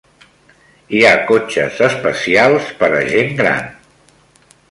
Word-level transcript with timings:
Hi 0.93 1.01
ha 1.05 1.11
cotxes 1.31 1.77
especials 1.89 2.73
per 2.81 2.91
a 3.01 3.05
gent 3.13 3.31
gran. 3.43 3.71